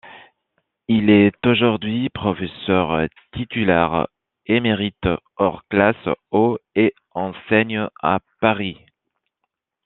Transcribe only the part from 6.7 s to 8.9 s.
et enseigne à Paris.